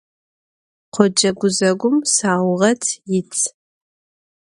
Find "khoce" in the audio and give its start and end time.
0.93-1.29